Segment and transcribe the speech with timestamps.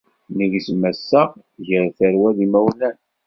[0.37, 1.29] Negzem assaɣ
[1.67, 2.97] gar tarwa d yimawlan.